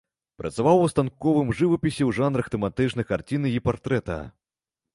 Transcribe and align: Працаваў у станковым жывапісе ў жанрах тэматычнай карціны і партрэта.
Працаваў 0.41 0.77
у 0.85 0.87
станковым 0.93 1.51
жывапісе 1.59 1.97
ў 2.05 2.11
жанрах 2.21 2.49
тэматычнай 2.55 3.05
карціны 3.13 3.47
і 3.59 3.63
партрэта. 3.69 4.17